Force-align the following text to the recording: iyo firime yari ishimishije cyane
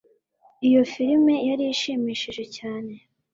iyo 0.67 0.81
firime 0.91 1.35
yari 1.47 1.63
ishimishije 1.73 2.43
cyane 2.57 2.93